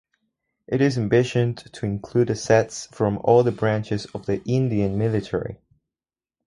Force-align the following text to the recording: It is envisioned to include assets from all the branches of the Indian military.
It 0.65 0.81
is 0.81 0.97
envisioned 0.97 1.59
to 1.73 1.85
include 1.85 2.31
assets 2.31 2.87
from 2.87 3.19
all 3.23 3.43
the 3.43 3.51
branches 3.51 4.05
of 4.15 4.25
the 4.25 4.41
Indian 4.49 4.97
military. 4.97 5.59